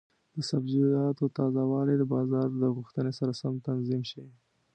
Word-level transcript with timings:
د 0.35 0.37
سبزیجاتو 0.49 1.25
تازه 1.37 1.63
والی 1.71 1.95
د 1.97 2.03
بازار 2.13 2.47
د 2.61 2.63
غوښتنې 2.75 3.11
سره 3.19 3.31
سم 3.41 3.53
تنظیم 3.67 4.01
شي. 4.11 4.23